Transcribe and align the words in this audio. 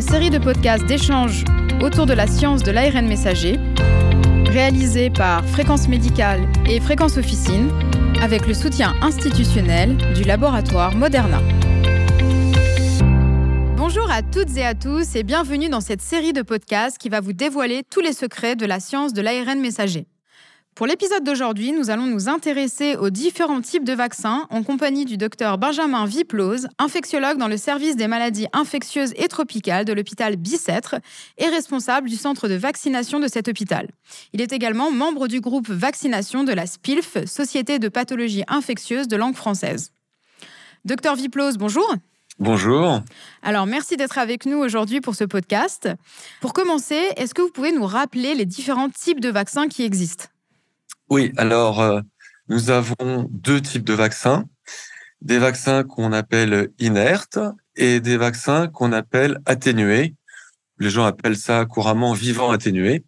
une 0.00 0.08
série 0.08 0.30
de 0.30 0.38
podcasts 0.38 0.86
d'échanges 0.86 1.44
autour 1.82 2.06
de 2.06 2.14
la 2.14 2.26
science 2.26 2.62
de 2.62 2.70
l'ARN 2.70 3.06
messager, 3.06 3.58
réalisée 4.46 5.10
par 5.10 5.44
Fréquence 5.44 5.88
Médicale 5.88 6.48
et 6.66 6.80
Fréquence 6.80 7.18
Officine, 7.18 7.68
avec 8.22 8.46
le 8.46 8.54
soutien 8.54 8.94
institutionnel 9.02 9.98
du 10.14 10.22
laboratoire 10.22 10.96
Moderna. 10.96 11.42
Bonjour 13.76 14.10
à 14.10 14.22
toutes 14.22 14.56
et 14.56 14.64
à 14.64 14.72
tous 14.72 15.16
et 15.16 15.22
bienvenue 15.22 15.68
dans 15.68 15.82
cette 15.82 16.00
série 16.00 16.32
de 16.32 16.40
podcasts 16.40 16.96
qui 16.96 17.10
va 17.10 17.20
vous 17.20 17.34
dévoiler 17.34 17.82
tous 17.90 18.00
les 18.00 18.14
secrets 18.14 18.56
de 18.56 18.64
la 18.64 18.80
science 18.80 19.12
de 19.12 19.20
l'ARN 19.20 19.60
messager. 19.60 20.06
Pour 20.80 20.86
l'épisode 20.86 21.24
d'aujourd'hui, 21.24 21.72
nous 21.72 21.90
allons 21.90 22.06
nous 22.06 22.30
intéresser 22.30 22.96
aux 22.96 23.10
différents 23.10 23.60
types 23.60 23.84
de 23.84 23.92
vaccins 23.92 24.46
en 24.48 24.62
compagnie 24.62 25.04
du 25.04 25.18
docteur 25.18 25.58
Benjamin 25.58 26.06
Viplose, 26.06 26.68
infectiologue 26.78 27.36
dans 27.36 27.48
le 27.48 27.58
service 27.58 27.96
des 27.96 28.06
maladies 28.06 28.46
infectieuses 28.54 29.12
et 29.16 29.28
tropicales 29.28 29.84
de 29.84 29.92
l'hôpital 29.92 30.36
Bicêtre 30.36 30.94
et 31.36 31.48
responsable 31.48 32.08
du 32.08 32.16
centre 32.16 32.48
de 32.48 32.54
vaccination 32.54 33.20
de 33.20 33.28
cet 33.28 33.46
hôpital. 33.46 33.90
Il 34.32 34.40
est 34.40 34.54
également 34.54 34.90
membre 34.90 35.28
du 35.28 35.42
groupe 35.42 35.68
vaccination 35.68 36.44
de 36.44 36.52
la 36.54 36.64
SPILF, 36.64 37.26
Société 37.26 37.78
de 37.78 37.90
pathologie 37.90 38.44
infectieuse 38.48 39.06
de 39.06 39.16
langue 39.16 39.36
française. 39.36 39.92
Docteur 40.86 41.14
Viplose, 41.14 41.58
bonjour. 41.58 41.94
Bonjour. 42.38 43.02
Alors, 43.42 43.66
merci 43.66 43.98
d'être 43.98 44.16
avec 44.16 44.46
nous 44.46 44.56
aujourd'hui 44.56 45.02
pour 45.02 45.14
ce 45.14 45.24
podcast. 45.24 45.90
Pour 46.40 46.54
commencer, 46.54 47.10
est-ce 47.18 47.34
que 47.34 47.42
vous 47.42 47.50
pouvez 47.50 47.70
nous 47.70 47.84
rappeler 47.84 48.34
les 48.34 48.46
différents 48.46 48.88
types 48.88 49.20
de 49.20 49.28
vaccins 49.28 49.68
qui 49.68 49.82
existent? 49.82 50.24
Oui, 51.10 51.32
alors 51.36 51.80
euh, 51.80 52.00
nous 52.48 52.70
avons 52.70 53.28
deux 53.30 53.60
types 53.60 53.84
de 53.84 53.94
vaccins. 53.94 54.44
Des 55.20 55.38
vaccins 55.38 55.84
qu'on 55.84 56.12
appelle 56.12 56.70
inertes 56.78 57.38
et 57.76 58.00
des 58.00 58.16
vaccins 58.16 58.68
qu'on 58.68 58.92
appelle 58.92 59.38
atténués. 59.44 60.14
Les 60.78 60.88
gens 60.88 61.04
appellent 61.04 61.36
ça 61.36 61.66
couramment 61.66 62.14
vivants 62.14 62.52
atténués. 62.52 63.04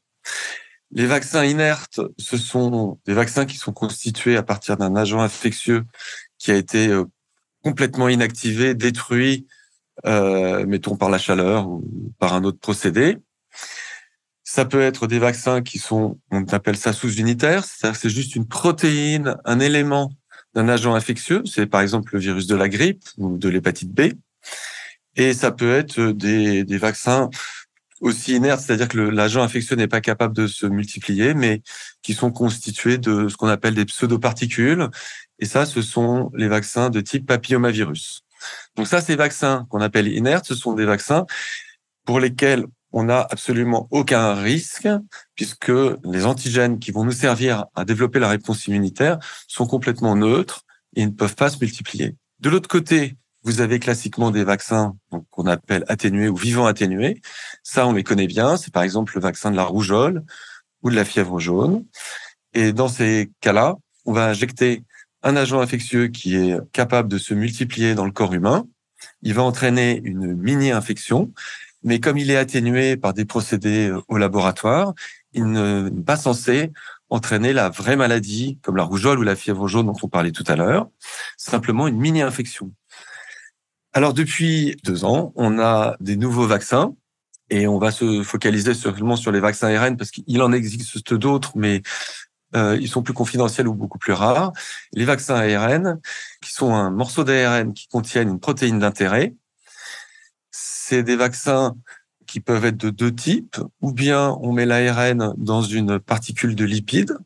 Les 0.91 1.07
vaccins 1.07 1.45
inertes, 1.45 2.01
ce 2.19 2.37
sont 2.37 2.99
des 3.07 3.15
vaccins 3.15 3.47
qui 3.47 3.57
sont 3.57 3.73
constitués 3.73 4.37
à 4.37 4.43
partir 4.43 4.77
d'un 4.77 4.95
agent 4.95 5.21
infectieux 5.21 5.85
qui 6.39 6.51
a 6.51 6.57
été 6.57 6.89
euh, 6.89 7.05
complètement 7.63 8.09
inactivé, 8.09 8.75
détruit, 8.75 9.47
euh, 10.05 10.67
mettons 10.67 10.97
par 10.97 11.09
la 11.09 11.19
chaleur 11.19 11.69
ou 11.69 12.13
par 12.19 12.35
un 12.35 12.45
autre 12.45 12.59
procédé. 12.59 13.19
Ça 14.55 14.67
peut 14.67 14.83
être 14.83 15.07
des 15.07 15.19
vaccins 15.19 15.63
qui 15.63 15.79
sont, 15.79 16.19
on 16.31 16.45
appelle 16.49 16.77
ça 16.77 16.93
sous-unitaires, 16.93 17.65
c'est-à-dire 17.65 17.99
c'est 17.99 18.11
juste 18.11 18.37
une 18.37 18.47
protéine, 18.47 19.39
un 19.47 19.61
élément 19.61 20.13
d'un 20.53 20.69
agent 20.69 20.95
infectieux. 20.95 21.43
C'est 21.47 21.65
par 21.65 21.81
exemple 21.81 22.13
le 22.13 22.21
virus 22.21 22.47
de 22.47 22.55
la 22.55 22.69
grippe 22.69 23.03
ou 23.17 23.39
de 23.39 23.49
l'hépatite 23.49 23.91
B. 23.91 24.13
Et 25.17 25.33
ça 25.33 25.53
peut 25.53 25.73
être 25.73 26.13
des, 26.13 26.65
des 26.65 26.77
vaccins 26.77 27.31
aussi 28.03 28.35
inertes, 28.35 28.61
c'est-à-dire 28.61 28.89
que 28.89 28.99
l'agent 28.99 29.43
infectieux 29.43 29.75
n'est 29.75 29.89
pas 29.89 30.03
capable 30.03 30.37
de 30.37 30.47
se 30.47 30.67
multiplier, 30.67 31.33
mais 31.33 31.63
qui 32.03 32.13
sont 32.13 32.31
constitués 32.31 32.99
de 32.99 33.29
ce 33.29 33.39
qu'on 33.39 33.49
appelle 33.49 33.75
des 33.75 33.87
pseudoparticules. 33.87 34.91
Et 35.39 35.47
ça, 35.47 35.65
ce 35.65 35.81
sont 35.81 36.31
les 36.35 36.49
vaccins 36.49 36.91
de 36.91 37.01
type 37.01 37.25
papillomavirus. 37.25 38.21
Donc 38.77 38.87
ça, 38.87 39.01
ces 39.01 39.17
vaccins 39.17 39.67
qu'on 39.71 39.81
appelle 39.81 40.09
inertes, 40.09 40.45
ce 40.45 40.55
sont 40.55 40.75
des 40.75 40.85
vaccins 40.85 41.25
pour 42.05 42.21
lesquels 42.21 42.67
on 42.93 43.05
n'a 43.05 43.27
absolument 43.31 43.89
aucun 43.91 44.35
risque 44.35 44.89
puisque 45.35 45.73
les 46.05 46.27
antigènes 46.27 46.79
qui 46.79 46.91
vont 46.91 47.05
nous 47.05 47.13
servir 47.13 47.67
à 47.75 47.85
développer 47.85 48.19
la 48.19 48.29
réponse 48.29 48.67
immunitaire 48.67 49.19
sont 49.49 49.67
complètement 49.67 50.15
neutres 50.15 50.65
et 50.95 51.05
ne 51.05 51.11
peuvent 51.11 51.35
pas 51.35 51.51
se 51.51 51.59
multiplier. 51.59 52.17
De 52.41 52.51
l'autre 52.51 52.69
côté, 52.69 53.17
vous 53.45 53.61
avez 53.61 53.79
classiquement 53.79 54.31
des 54.31 54.45
vaccins 54.45 54.97
qu'on 55.31 55.47
appelle 55.47 55.85
atténués 55.89 56.29
ou 56.29 56.37
vivants 56.37 56.67
atténués. 56.67 57.21
Ça, 57.63 57.87
on 57.87 57.93
les 57.93 58.05
connaît 58.05 58.27
bien. 58.27 58.57
C'est 58.57 58.73
par 58.73 58.83
exemple 58.83 59.15
le 59.17 59.21
vaccin 59.21 59.51
de 59.51 59.57
la 59.57 59.65
rougeole 59.65 60.23
ou 60.83 60.91
de 60.91 60.97
la 60.97 61.05
fièvre 61.05 61.41
jaune. 61.41 61.85
Et 62.55 62.73
dans 62.73 62.89
ces 62.89 63.33
cas-là, 63.41 63.77
on 64.05 64.13
va 64.13 64.27
injecter 64.27 64.85
un 65.23 65.37
agent 65.37 65.61
infectieux 65.61 66.09
qui 66.09 66.37
est 66.37 66.57
capable 66.73 67.09
de 67.09 67.19
se 67.19 67.35
multiplier 67.35 67.95
dans 67.95 68.05
le 68.05 68.13
corps 68.13 68.35
humain. 68.35 68.67
Il 69.23 69.35
va 69.35 69.43
entraîner 69.43 70.01
une 70.05 70.35
mini-infection 70.35 71.33
mais 71.85 72.01
comme 72.01 72.19
il 72.19 72.31
est 72.31 72.37
atténué 72.37 72.97
par 72.97 73.15
des 73.15 73.25
procédés 73.25 73.89
euh, 73.89 74.01
au 74.09 74.19
laboratoire, 74.19 74.95
il 75.33 75.45
n'est 75.45 75.91
pas 76.03 76.17
censé 76.17 76.71
entraîner 77.09 77.53
la 77.53 77.69
vraie 77.69 77.97
maladie, 77.97 78.59
comme 78.63 78.77
la 78.77 78.85
rougeole 78.85 79.19
ou 79.19 79.23
la 79.23 79.37
fièvre 79.37 79.69
jaune 79.69 79.87
dont 79.87 79.97
on 80.03 80.09
parlait 80.09 80.33
tout 80.33 80.45
à 80.47 80.57
l'heure, 80.57 80.89
simplement 81.37 81.87
une 81.87 81.99
mini-infection. 81.99 82.73
Alors 83.93 84.15
depuis 84.15 84.77
deux 84.85 85.05
ans, 85.05 85.33
on 85.37 85.59
a 85.59 85.97
des 86.01 86.17
nouveaux 86.17 86.47
vaccins 86.47 86.95
et 87.51 87.67
on 87.67 87.79
va 87.79 87.91
se 87.91 88.23
focaliser 88.23 88.73
seulement 88.73 89.17
sur 89.17 89.31
les 89.31 89.41
vaccins 89.41 89.69
ARN 89.69 89.99
parce 89.99 90.11
qu'il 90.11 90.41
en 90.41 90.53
existe 90.53 91.13
d'autres, 91.13 91.53
mais 91.55 91.83
euh, 92.57 92.79
ils 92.81 92.89
sont 92.89 93.03
plus 93.03 93.13
confidentiels 93.13 93.69
ou 93.69 93.75
beaucoup 93.75 93.99
plus 93.99 94.15
rares. 94.15 94.53
Les 94.93 95.05
vaccins 95.05 95.37
ARN, 95.37 96.01
qui 96.41 96.53
sont 96.53 96.75
un 96.75 96.91
morceau 96.91 97.25
d'ARN 97.25 97.75
qui 97.75 97.89
contiennent 97.89 98.31
une 98.31 98.41
protéine 98.41 98.79
d'intérêt, 98.79 99.35
c'est 100.93 101.03
des 101.03 101.17
vaccins 101.17 101.75
qui 102.27 102.41
peuvent 102.41 102.67
être 102.67 102.77
de 102.77 102.91
deux 102.91 103.15
types, 103.15 103.57
ou 103.81 103.95
bien 103.95 104.37
on 104.43 104.53
met 104.53 104.67
l'ARN 104.67 105.33
dans 105.39 105.63
une 105.63 105.99
particule 105.99 106.55
de 106.55 106.67
lipide, 106.67 107.17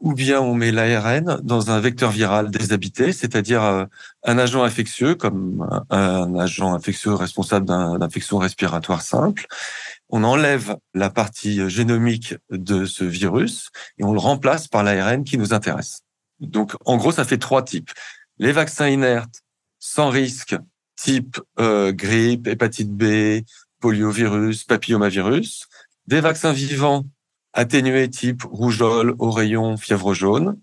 ou 0.00 0.14
bien 0.14 0.40
on 0.40 0.54
met 0.54 0.72
l'ARN 0.72 1.38
dans 1.42 1.70
un 1.70 1.80
vecteur 1.80 2.10
viral 2.10 2.50
déshabité, 2.50 3.12
c'est-à-dire 3.12 3.62
euh, 3.62 3.84
un 4.24 4.38
agent 4.38 4.62
infectieux 4.62 5.14
comme 5.14 5.68
un 5.90 6.34
agent 6.36 6.72
infectieux 6.72 7.12
responsable 7.12 7.66
d'infection 7.66 8.38
respiratoire 8.38 9.02
simple. 9.02 9.46
On 10.08 10.24
enlève 10.24 10.78
la 10.94 11.10
partie 11.10 11.68
génomique 11.68 12.36
de 12.50 12.86
ce 12.86 13.04
virus 13.04 13.68
et 13.98 14.04
on 14.04 14.14
le 14.14 14.18
remplace 14.18 14.66
par 14.66 14.82
l'ARN 14.82 15.24
qui 15.24 15.36
nous 15.36 15.52
intéresse. 15.52 16.00
Donc, 16.40 16.72
en 16.86 16.96
gros, 16.96 17.12
ça 17.12 17.26
fait 17.26 17.36
trois 17.36 17.62
types. 17.62 17.90
Les 18.38 18.52
vaccins 18.52 18.88
inertes, 18.88 19.42
sans 19.78 20.08
risque, 20.08 20.56
type 20.98 21.40
euh, 21.60 21.92
grippe, 21.92 22.46
hépatite 22.46 22.90
B, 22.90 23.42
poliovirus, 23.80 24.64
papillomavirus, 24.64 25.68
des 26.06 26.20
vaccins 26.20 26.52
vivants 26.52 27.04
atténués 27.52 28.08
type 28.08 28.42
rougeole, 28.42 29.14
oreillon, 29.18 29.76
fièvre 29.76 30.14
jaune, 30.14 30.58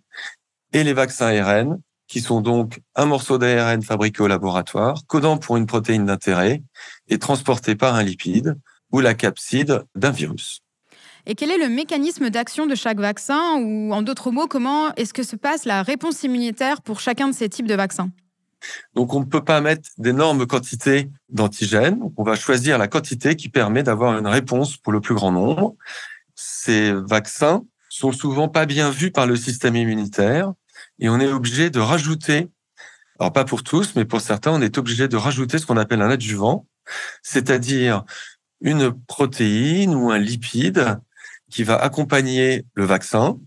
et 0.73 0.84
les 0.84 0.94
vaccins 0.94 1.28
ARN, 1.28 1.79
qui 2.07 2.22
sont 2.22 2.41
donc 2.41 2.81
un 2.96 3.06
morceau 3.06 3.38
d'ARN 3.38 3.81
fabriqué 3.81 4.22
au 4.22 4.28
laboratoire, 4.28 5.01
codant 5.07 5.38
pour 5.38 5.57
une 5.57 5.66
protéine 5.66 6.06
d'intérêt 6.06 6.63
et 7.07 7.17
transporté 7.17 7.75
par 7.75 7.96
un 7.96 8.03
lipide 8.03 8.57
ou 8.91 9.00
la 9.00 9.13
capside 9.13 9.84
d'un 9.96 10.12
virus. 10.12 10.62
Et 11.25 11.34
quel 11.34 11.50
est 11.50 11.57
le 11.57 11.69
mécanisme 11.69 12.29
d'action 12.29 12.67
de 12.67 12.75
chaque 12.75 13.00
vaccin? 13.00 13.57
Ou 13.59 13.91
en 13.91 14.03
d'autres 14.03 14.29
mots, 14.29 14.47
comment 14.47 14.94
est-ce 14.94 15.13
que 15.13 15.23
se 15.23 15.35
passe 15.35 15.66
la 15.66 15.81
réponse 15.81 16.22
immunitaire 16.22 16.81
pour 16.84 17.00
chacun 17.00 17.28
de 17.28 17.34
ces 17.34 17.50
types 17.50 17.67
de 17.67 17.73
vaccins? 17.73 18.12
Donc, 18.96 19.14
on 19.14 19.20
ne 19.20 19.26
peut 19.26 19.44
pas 19.44 19.62
mettre 19.62 19.90
d'énormes 19.98 20.48
quantités 20.48 21.09
d'antigènes. 21.30 22.00
On 22.18 22.24
va 22.24 22.36
choisir 22.36 22.78
la 22.78 22.88
quantité 22.88 23.36
qui 23.36 23.50
permet 23.50 23.84
d'avoir 23.84 24.18
une 24.18 24.28
réponse 24.28 24.78
pour 24.78 24.94
le 24.94 25.02
plus 25.02 25.16
grand 25.16 25.31
nombre. 25.31 25.76
Ces 26.36 26.92
vaccins 26.94 27.64
sont 27.90 28.12
souvent 28.12 28.50
pas 28.50 28.66
bien 28.66 28.90
vus 28.90 29.12
par 29.12 29.26
le 29.26 29.36
système 29.36 29.76
immunitaire 29.76 30.53
et 31.00 31.09
on 31.09 31.20
est 31.20 31.31
obligé 31.31 31.70
de 31.70 31.80
rajouter, 31.80 32.50
alors 33.20 33.31
pas 33.31 33.46
pour 33.46 33.64
tous, 33.64 33.96
mais 33.96 34.06
pour 34.06 34.22
certains, 34.22 34.52
on 34.52 34.62
est 34.62 34.78
obligé 34.78 35.08
de 35.08 35.18
rajouter 35.18 35.59
ce 35.59 35.66
qu'on 35.66 35.78
appelle 35.78 36.02
un 36.02 36.09
adjuvant, 36.09 36.68
c'est-à-dire 37.22 38.03
une 38.62 38.92
protéine 38.92 39.96
ou 39.96 40.12
un 40.12 40.18
lipide 40.18 41.00
qui 41.50 41.64
va 41.64 41.76
accompagner 41.76 42.66
le 42.74 42.86
vaccin 42.86 43.38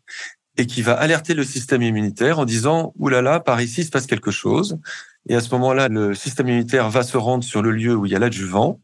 et 0.56 0.66
qui 0.66 0.82
va 0.82 0.94
alerter 0.94 1.34
le 1.34 1.44
système 1.44 1.82
immunitaire 1.82 2.38
en 2.38 2.44
disant 2.44 2.92
«Ouh 2.98 3.08
là 3.08 3.22
là, 3.22 3.40
par 3.40 3.60
ici, 3.60 3.82
il 3.82 3.84
se 3.84 3.90
passe 3.90 4.06
quelque 4.06 4.30
chose». 4.30 4.78
Et 5.28 5.36
à 5.36 5.40
ce 5.40 5.50
moment-là, 5.50 5.88
le 5.88 6.14
système 6.14 6.48
immunitaire 6.48 6.88
va 6.90 7.02
se 7.02 7.16
rendre 7.16 7.44
sur 7.44 7.62
le 7.62 7.70
lieu 7.70 7.94
où 7.94 8.06
il 8.06 8.12
y 8.12 8.16
a 8.16 8.18
l'adjuvant 8.18 8.80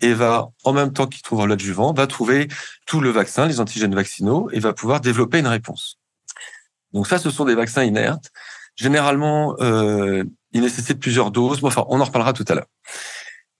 et 0.00 0.12
va, 0.12 0.48
en 0.64 0.72
même 0.72 0.92
temps 0.92 1.06
qu'il 1.06 1.22
trouve 1.22 1.46
l'adjuvant, 1.46 1.92
va 1.92 2.06
trouver 2.06 2.48
tout 2.86 3.00
le 3.00 3.10
vaccin, 3.10 3.46
les 3.46 3.60
antigènes 3.60 3.94
vaccinaux, 3.94 4.50
et 4.52 4.60
va 4.60 4.72
pouvoir 4.72 5.00
développer 5.00 5.38
une 5.38 5.46
réponse. 5.46 5.98
Donc 6.92 7.06
ça, 7.06 7.18
ce 7.18 7.30
sont 7.30 7.44
des 7.44 7.54
vaccins 7.54 7.84
inertes. 7.84 8.30
Généralement, 8.76 9.56
euh, 9.60 10.24
ils 10.52 10.60
nécessitent 10.60 11.00
plusieurs 11.00 11.30
doses. 11.30 11.60
Enfin, 11.62 11.84
on 11.88 12.00
en 12.00 12.04
reparlera 12.04 12.32
tout 12.32 12.44
à 12.48 12.54
l'heure. 12.54 12.66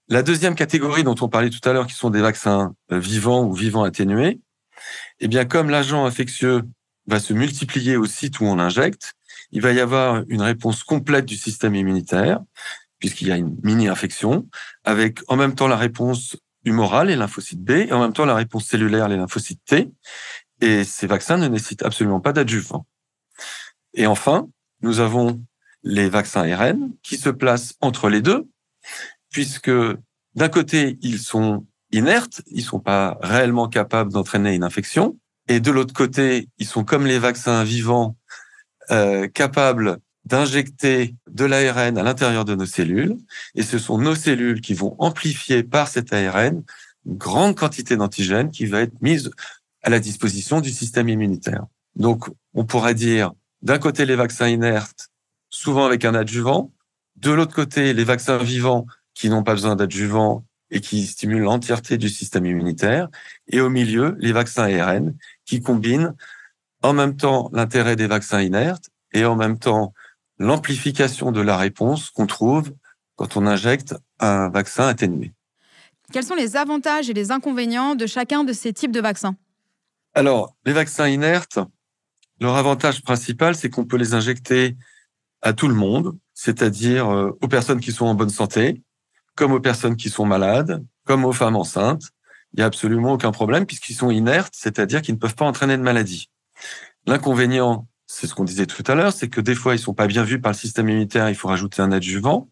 La 0.07 0.23
deuxième 0.23 0.55
catégorie 0.55 1.03
dont 1.03 1.15
on 1.21 1.29
parlait 1.29 1.49
tout 1.49 1.67
à 1.67 1.73
l'heure, 1.73 1.87
qui 1.87 1.95
sont 1.95 2.09
des 2.09 2.21
vaccins 2.21 2.73
euh, 2.91 2.99
vivants 2.99 3.43
ou 3.43 3.53
vivants 3.53 3.83
atténués, 3.83 4.39
eh 5.19 5.27
bien, 5.27 5.45
comme 5.45 5.69
l'agent 5.69 6.05
infectieux 6.05 6.63
va 7.07 7.19
se 7.19 7.33
multiplier 7.33 7.97
au 7.97 8.05
site 8.05 8.39
où 8.39 8.45
on 8.45 8.55
l'injecte. 8.55 9.13
Il 9.51 9.61
va 9.61 9.71
y 9.71 9.79
avoir 9.79 10.23
une 10.27 10.41
réponse 10.41 10.83
complète 10.83 11.25
du 11.25 11.35
système 11.35 11.75
immunitaire, 11.75 12.39
puisqu'il 12.99 13.27
y 13.27 13.31
a 13.31 13.37
une 13.37 13.57
mini-infection, 13.63 14.47
avec 14.83 15.19
en 15.27 15.35
même 15.35 15.55
temps 15.55 15.67
la 15.67 15.77
réponse 15.77 16.37
humorale, 16.63 17.07
les 17.07 17.15
lymphocytes 17.15 17.63
B, 17.63 17.71
et 17.71 17.91
en 17.93 17.99
même 17.99 18.13
temps 18.13 18.25
la 18.25 18.35
réponse 18.35 18.65
cellulaire, 18.65 19.07
les 19.07 19.17
lymphocytes 19.17 19.63
T. 19.65 19.91
Et 20.61 20.83
ces 20.83 21.07
vaccins 21.07 21.37
ne 21.37 21.47
nécessitent 21.47 21.83
absolument 21.83 22.19
pas 22.19 22.33
d'adjuvant. 22.33 22.85
Et 23.93 24.07
enfin, 24.07 24.47
nous 24.81 24.99
avons 24.99 25.41
les 25.83 26.09
vaccins 26.09 26.49
ARN 26.51 26.91
qui 27.03 27.17
se 27.17 27.29
placent 27.29 27.75
entre 27.81 28.09
les 28.09 28.21
deux, 28.21 28.47
puisque 29.29 29.71
d'un 30.33 30.49
côté, 30.49 30.97
ils 31.01 31.19
sont 31.19 31.65
inertes, 31.91 32.41
ils 32.47 32.63
sont 32.63 32.79
pas 32.79 33.17
réellement 33.21 33.67
capables 33.69 34.11
d'entraîner 34.11 34.55
une 34.55 34.63
infection, 34.63 35.17
et 35.47 35.59
de 35.59 35.71
l'autre 35.71 35.93
côté, 35.93 36.49
ils 36.57 36.65
sont 36.65 36.83
comme 36.83 37.05
les 37.05 37.19
vaccins 37.19 37.63
vivants, 37.63 38.17
euh, 38.91 39.27
capables 39.27 39.99
d'injecter 40.25 41.15
de 41.29 41.45
l'ARN 41.45 41.97
à 41.97 42.03
l'intérieur 42.03 42.45
de 42.45 42.55
nos 42.55 42.65
cellules, 42.65 43.17
et 43.53 43.61
ce 43.61 43.77
sont 43.77 43.97
nos 43.97 44.15
cellules 44.15 44.61
qui 44.61 44.73
vont 44.73 44.95
amplifier 44.99 45.63
par 45.63 45.87
cet 45.87 46.13
ARN 46.13 46.63
une 47.05 47.17
grande 47.17 47.55
quantité 47.55 47.95
d'antigènes 47.95 48.49
qui 48.49 48.65
va 48.65 48.81
être 48.81 48.99
mise 49.01 49.29
à 49.83 49.89
la 49.89 49.99
disposition 49.99 50.61
du 50.61 50.71
système 50.71 51.09
immunitaire. 51.09 51.65
Donc, 51.95 52.25
on 52.55 52.65
pourrait 52.65 52.95
dire, 52.95 53.31
d'un 53.61 53.77
côté, 53.77 54.05
les 54.05 54.15
vaccins 54.15 54.47
inertes, 54.47 55.09
souvent 55.49 55.85
avec 55.85 56.03
un 56.05 56.15
adjuvant, 56.15 56.73
de 57.17 57.31
l'autre 57.31 57.53
côté, 57.53 57.93
les 57.93 58.03
vaccins 58.03 58.37
vivants 58.37 58.87
qui 59.13 59.29
n'ont 59.29 59.43
pas 59.43 59.53
besoin 59.53 59.75
d'adjuvant 59.75 60.43
et 60.71 60.81
qui 60.81 61.05
stimulent 61.05 61.43
l'entièreté 61.43 61.97
du 61.97 62.09
système 62.09 62.45
immunitaire, 62.45 63.09
et 63.47 63.61
au 63.61 63.69
milieu, 63.69 64.15
les 64.19 64.31
vaccins 64.31 64.63
ARN 64.63 65.15
qui 65.45 65.61
combinent 65.61 66.15
en 66.85 66.93
même 66.93 67.17
temps 67.17 67.49
l'intérêt 67.51 67.95
des 67.95 68.07
vaccins 68.07 68.41
inertes 68.41 68.89
et 69.11 69.25
en 69.25 69.35
même 69.35 69.57
temps 69.57 69.93
l'amplification 70.37 71.31
de 71.31 71.41
la 71.41 71.57
réponse 71.57 72.11
qu'on 72.11 72.27
trouve 72.27 72.73
quand 73.15 73.37
on 73.37 73.47
injecte 73.47 73.95
un 74.19 74.49
vaccin 74.49 74.87
atténué. 74.87 75.33
Quels 76.11 76.23
sont 76.23 76.35
les 76.35 76.55
avantages 76.55 77.09
et 77.09 77.13
les 77.13 77.31
inconvénients 77.31 77.95
de 77.95 78.05
chacun 78.05 78.43
de 78.43 78.53
ces 78.53 78.71
types 78.71 78.91
de 78.91 79.01
vaccins? 79.01 79.35
Alors, 80.13 80.55
les 80.65 80.73
vaccins 80.73 81.07
inertes, 81.07 81.59
leur 82.39 82.55
avantage 82.55 83.01
principal, 83.01 83.55
c'est 83.55 83.69
qu'on 83.69 83.85
peut 83.85 83.97
les 83.97 84.13
injecter 84.13 84.77
à 85.41 85.53
tout 85.53 85.67
le 85.67 85.73
monde, 85.73 86.17
c'est-à-dire 86.33 87.09
euh, 87.09 87.37
aux 87.41 87.47
personnes 87.47 87.79
qui 87.79 87.91
sont 87.91 88.05
en 88.05 88.13
bonne 88.13 88.29
santé, 88.29 88.83
comme 89.35 89.53
aux 89.53 89.59
personnes 89.59 89.95
qui 89.95 90.09
sont 90.09 90.25
malades, 90.25 90.85
comme 91.05 91.25
aux 91.25 91.33
femmes 91.33 91.55
enceintes. 91.55 92.09
Il 92.53 92.57
n'y 92.57 92.63
a 92.63 92.67
absolument 92.67 93.13
aucun 93.13 93.31
problème 93.31 93.65
puisqu'ils 93.65 93.95
sont 93.95 94.11
inertes, 94.11 94.53
c'est-à-dire 94.55 95.01
qu'ils 95.01 95.15
ne 95.15 95.19
peuvent 95.19 95.35
pas 95.35 95.45
entraîner 95.45 95.77
de 95.77 95.81
maladie. 95.81 96.29
L'inconvénient, 97.05 97.87
c'est 98.07 98.27
ce 98.27 98.35
qu'on 98.35 98.43
disait 98.43 98.65
tout 98.65 98.83
à 98.87 98.95
l'heure, 98.95 99.13
c'est 99.13 99.29
que 99.29 99.41
des 99.41 99.55
fois, 99.55 99.75
ils 99.75 99.79
sont 99.79 99.93
pas 99.93 100.07
bien 100.07 100.23
vus 100.23 100.39
par 100.39 100.51
le 100.51 100.57
système 100.57 100.89
immunitaire, 100.89 101.29
il 101.29 101.35
faut 101.35 101.47
rajouter 101.47 101.81
un 101.81 101.91
adjuvant, 101.91 102.49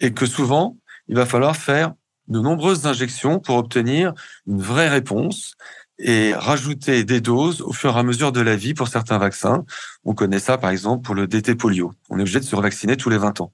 et 0.00 0.12
que 0.12 0.26
souvent, 0.26 0.76
il 1.08 1.16
va 1.16 1.26
falloir 1.26 1.56
faire 1.56 1.94
de 2.28 2.40
nombreuses 2.40 2.86
injections 2.86 3.40
pour 3.40 3.56
obtenir 3.56 4.12
une 4.46 4.60
vraie 4.60 4.88
réponse 4.88 5.56
et 5.98 6.32
rajouter 6.34 7.04
des 7.04 7.20
doses 7.20 7.60
au 7.60 7.72
fur 7.72 7.96
et 7.96 7.98
à 7.98 8.02
mesure 8.02 8.30
de 8.30 8.40
la 8.40 8.54
vie 8.54 8.74
pour 8.74 8.88
certains 8.88 9.18
vaccins. 9.18 9.64
On 10.04 10.14
connaît 10.14 10.38
ça, 10.38 10.58
par 10.58 10.70
exemple, 10.70 11.04
pour 11.04 11.14
le 11.14 11.26
DT 11.26 11.56
polio. 11.56 11.92
On 12.08 12.18
est 12.18 12.22
obligé 12.22 12.38
de 12.38 12.44
se 12.44 12.54
revacciner 12.54 12.96
tous 12.96 13.10
les 13.10 13.18
20 13.18 13.40
ans. 13.40 13.52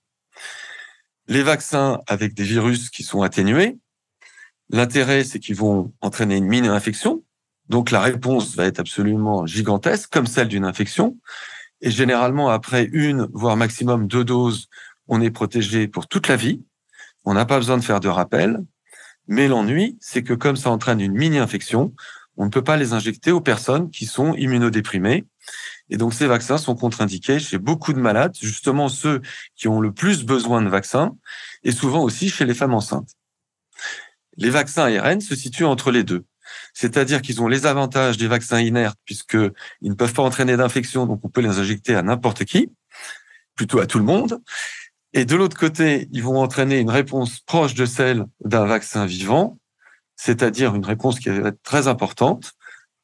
Les 1.26 1.42
vaccins 1.42 2.00
avec 2.06 2.34
des 2.34 2.44
virus 2.44 2.90
qui 2.90 3.02
sont 3.02 3.22
atténués, 3.22 3.78
l'intérêt, 4.68 5.24
c'est 5.24 5.38
qu'ils 5.38 5.56
vont 5.56 5.94
entraîner 6.02 6.36
une 6.36 6.46
mini-infection. 6.46 7.22
Donc, 7.68 7.90
la 7.90 8.00
réponse 8.00 8.54
va 8.56 8.66
être 8.66 8.80
absolument 8.80 9.46
gigantesque, 9.46 10.10
comme 10.12 10.26
celle 10.26 10.48
d'une 10.48 10.64
infection. 10.64 11.16
Et 11.80 11.90
généralement, 11.90 12.50
après 12.50 12.88
une, 12.92 13.28
voire 13.32 13.56
maximum 13.56 14.06
deux 14.06 14.24
doses, 14.24 14.68
on 15.08 15.20
est 15.20 15.30
protégé 15.30 15.88
pour 15.88 16.08
toute 16.08 16.28
la 16.28 16.36
vie. 16.36 16.62
On 17.24 17.34
n'a 17.34 17.46
pas 17.46 17.58
besoin 17.58 17.78
de 17.78 17.84
faire 17.84 18.00
de 18.00 18.08
rappel. 18.08 18.58
Mais 19.26 19.48
l'ennui, 19.48 19.96
c'est 20.00 20.22
que 20.22 20.34
comme 20.34 20.56
ça 20.56 20.70
entraîne 20.70 21.00
une 21.00 21.14
mini-infection, 21.14 21.94
on 22.36 22.44
ne 22.46 22.50
peut 22.50 22.64
pas 22.64 22.76
les 22.76 22.92
injecter 22.92 23.32
aux 23.32 23.40
personnes 23.40 23.90
qui 23.90 24.06
sont 24.06 24.34
immunodéprimées. 24.34 25.24
Et 25.90 25.96
donc, 25.96 26.14
ces 26.14 26.26
vaccins 26.26 26.58
sont 26.58 26.74
contre-indiqués 26.74 27.38
chez 27.38 27.58
beaucoup 27.58 27.92
de 27.92 27.98
malades, 27.98 28.34
justement 28.40 28.88
ceux 28.88 29.20
qui 29.56 29.68
ont 29.68 29.80
le 29.80 29.92
plus 29.92 30.24
besoin 30.24 30.62
de 30.62 30.68
vaccins, 30.68 31.16
et 31.62 31.72
souvent 31.72 32.02
aussi 32.02 32.28
chez 32.28 32.44
les 32.44 32.54
femmes 32.54 32.74
enceintes. 32.74 33.10
Les 34.36 34.50
vaccins 34.50 34.92
ARN 34.94 35.20
se 35.20 35.36
situent 35.36 35.64
entre 35.64 35.90
les 35.90 36.02
deux. 36.02 36.24
C'est-à-dire 36.74 37.22
qu'ils 37.22 37.40
ont 37.40 37.48
les 37.48 37.66
avantages 37.66 38.18
des 38.18 38.26
vaccins 38.26 38.60
inertes, 38.60 38.98
puisqu'ils 39.04 39.52
ne 39.82 39.94
peuvent 39.94 40.12
pas 40.12 40.22
entraîner 40.22 40.56
d'infection, 40.56 41.06
donc 41.06 41.20
on 41.22 41.28
peut 41.28 41.40
les 41.40 41.58
injecter 41.58 41.94
à 41.94 42.02
n'importe 42.02 42.44
qui, 42.44 42.70
plutôt 43.54 43.78
à 43.78 43.86
tout 43.86 43.98
le 43.98 44.04
monde. 44.04 44.42
Et 45.12 45.24
de 45.24 45.36
l'autre 45.36 45.56
côté, 45.56 46.08
ils 46.10 46.22
vont 46.22 46.42
entraîner 46.42 46.80
une 46.80 46.90
réponse 46.90 47.38
proche 47.40 47.74
de 47.74 47.86
celle 47.86 48.24
d'un 48.44 48.66
vaccin 48.66 49.06
vivant, 49.06 49.58
c'est-à-dire 50.16 50.74
une 50.74 50.84
réponse 50.84 51.20
qui 51.20 51.28
va 51.28 51.48
être 51.48 51.62
très 51.62 51.86
importante, 51.86 52.52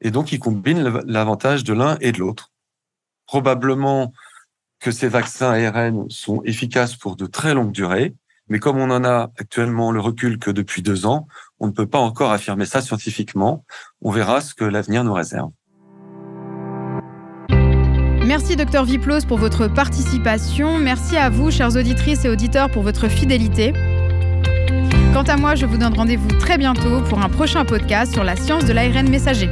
et 0.01 0.11
donc 0.11 0.33
ils 0.33 0.41
combinent 0.41 1.03
l'avantage 1.07 1.63
de 1.63 1.73
l'un 1.73 1.97
et 2.01 2.11
de 2.11 2.19
l'autre. 2.19 2.51
Probablement 3.27 4.13
que 4.81 4.91
ces 4.91 5.09
vaccins 5.09 5.53
ARN 5.53 6.11
sont 6.11 6.43
efficaces 6.45 6.97
pour 6.97 7.15
de 7.15 7.27
très 7.27 7.55
longues 7.55 7.71
durées, 7.71 8.17
mais 8.51 8.59
comme 8.59 8.77
on 8.77 8.91
en 8.91 9.05
a 9.05 9.31
actuellement 9.39 9.93
le 9.93 10.01
recul 10.01 10.39
que 10.39 10.51
depuis 10.51 10.83
deux 10.83 11.07
ans, 11.07 11.27
on 11.61 11.69
ne 11.69 11.73
peut 11.73 11.87
pas 11.87 11.99
encore 11.99 12.33
affirmer 12.33 12.67
ça 12.67 12.83
scientifiquement. 12.83 13.65
On 14.03 14.11
verra 14.11 14.41
ce 14.41 14.55
que 14.55 14.65
l'avenir 14.65 15.05
nous 15.05 15.15
réserve. 15.15 15.51
Merci 18.27 18.55
Dr 18.55 18.85
Viplos 18.85 19.25
pour 19.27 19.39
votre 19.39 19.67
participation. 19.67 20.79
Merci 20.79 21.17
à 21.17 21.31
vous, 21.31 21.51
chères 21.51 21.75
auditrices 21.75 22.25
et 22.25 22.29
auditeurs, 22.29 22.71
pour 22.71 22.83
votre 22.83 23.09
fidélité. 23.09 23.73
Quant 25.13 25.25
à 25.25 25.37
moi, 25.37 25.55
je 25.55 25.67
vous 25.67 25.79
donne 25.79 25.95
rendez-vous 25.95 26.29
très 26.39 26.57
bientôt 26.57 27.01
pour 27.09 27.21
un 27.21 27.29
prochain 27.29 27.65
podcast 27.65 28.13
sur 28.13 28.23
la 28.23 28.37
science 28.37 28.65
de 28.65 28.73
l'ARN 28.73 29.09
messager. 29.09 29.51